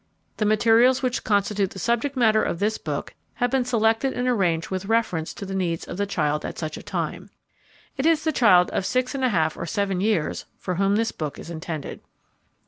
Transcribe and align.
The 0.37 0.47
materials 0.47 1.03
which 1.03 1.23
constitute 1.23 1.69
the 1.69 1.77
subject 1.77 2.17
matter 2.17 2.41
of 2.41 2.57
this 2.57 2.79
book 2.79 3.13
have 3.35 3.51
been 3.51 3.63
selected 3.65 4.13
and 4.13 4.27
arranged 4.27 4.71
with 4.71 4.85
reference 4.87 5.31
to 5.35 5.45
the 5.45 5.53
needs 5.53 5.87
of 5.87 5.97
the 5.97 6.07
child 6.07 6.43
at 6.43 6.57
such 6.57 6.75
a 6.75 6.81
time. 6.81 7.29
It 7.97 8.07
is 8.07 8.23
the 8.23 8.31
child 8.31 8.71
of 8.71 8.83
six 8.83 9.13
and 9.13 9.23
a 9.23 9.29
half 9.29 9.55
or 9.55 9.67
seven 9.67 10.01
years 10.01 10.45
for 10.57 10.73
whom 10.73 10.95
this 10.95 11.11
book 11.11 11.37
is 11.37 11.51
intended. 11.51 11.99